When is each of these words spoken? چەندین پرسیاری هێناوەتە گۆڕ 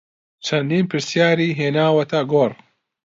چەندین 0.45 0.85
پرسیاری 0.91 1.55
هێناوەتە 1.59 2.19
گۆڕ 2.31 2.51